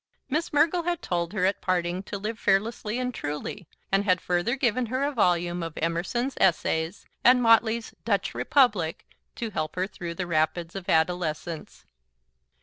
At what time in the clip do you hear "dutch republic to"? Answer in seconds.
8.03-9.51